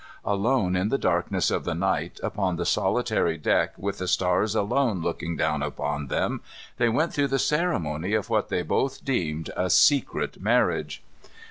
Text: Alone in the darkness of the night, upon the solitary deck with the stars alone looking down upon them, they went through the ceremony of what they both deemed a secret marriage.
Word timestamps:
Alone 0.25 0.75
in 0.75 0.89
the 0.89 0.97
darkness 0.97 1.51
of 1.51 1.63
the 1.63 1.75
night, 1.75 2.19
upon 2.23 2.55
the 2.55 2.65
solitary 2.65 3.37
deck 3.37 3.75
with 3.77 3.99
the 3.99 4.07
stars 4.07 4.55
alone 4.55 5.03
looking 5.03 5.37
down 5.37 5.61
upon 5.61 6.07
them, 6.07 6.41
they 6.77 6.89
went 6.89 7.13
through 7.13 7.27
the 7.27 7.37
ceremony 7.37 8.13
of 8.15 8.27
what 8.27 8.49
they 8.49 8.63
both 8.63 9.05
deemed 9.05 9.51
a 9.55 9.69
secret 9.69 10.41
marriage. 10.41 11.03